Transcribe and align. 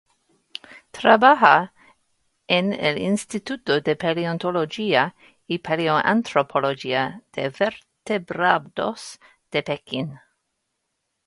Trabaja 0.93 1.73
en 2.47 2.73
el 2.73 2.97
Instituto 2.97 3.81
de 3.81 3.95
Paleontología 3.95 5.13
y 5.45 5.59
Paleoantropología 5.59 7.21
de 7.33 7.49
Vertebrados 7.49 9.19
de 9.51 9.61
Pekín. 9.61 10.19